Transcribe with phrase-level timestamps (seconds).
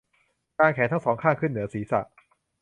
[0.57, 2.01] กางแขนทั้ง สอง ข้างขึ้นเหนือศีรษะ